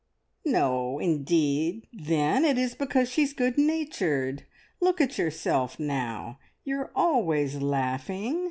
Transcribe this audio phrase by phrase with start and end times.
[0.45, 4.45] "No, indeed, then, it is because she's good natured.
[4.79, 8.39] Look at yourself now; you are always laughing!"